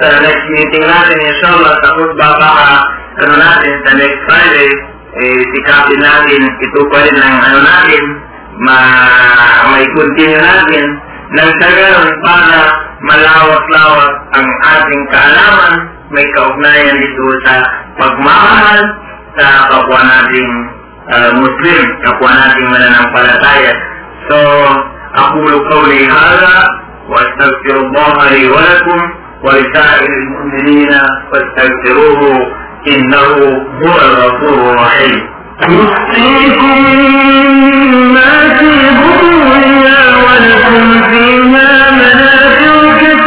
[0.00, 2.70] sa next meeting natin, inshallah, sa khutbah baka,
[3.20, 4.70] ano natin, sa next Friday,
[5.20, 8.04] eh, sikapin natin, ito pa rin ang ano natin,
[8.64, 8.78] ma,
[9.76, 10.84] may continue natin,
[11.36, 12.60] nang sa ganun, para
[13.06, 14.46] malawak-lawak ang
[14.78, 15.74] ating kaalaman,
[16.10, 17.54] may kaugnayan dito sa
[17.98, 18.80] pagmamahal
[19.38, 20.52] sa kapwa nating
[21.06, 23.74] uh, Muslim, kapwa nating mananampalataya.
[24.26, 24.38] So,
[25.14, 26.68] أقول قولي هذا
[27.09, 28.99] وأستغفر الله لي ولكم
[29.43, 30.91] ولسائر المؤمنين
[31.31, 32.21] فاستغفروه
[32.87, 33.35] إنه
[33.83, 35.19] هو الغفور الرحيم.
[35.61, 36.81] يسقيكم
[38.13, 43.24] ما في بطونها ولكم فيها منافع كثيرة.